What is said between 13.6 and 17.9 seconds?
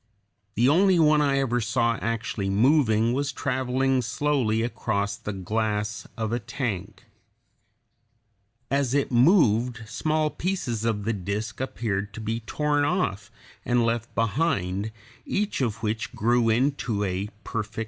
and left behind, each of which grew into a perfect sea anemone.